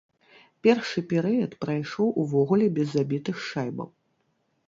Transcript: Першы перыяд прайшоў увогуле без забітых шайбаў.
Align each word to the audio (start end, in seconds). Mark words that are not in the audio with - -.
Першы 0.67 1.01
перыяд 1.11 1.51
прайшоў 1.65 2.07
увогуле 2.23 2.65
без 2.77 2.87
забітых 2.97 3.35
шайбаў. 3.49 3.89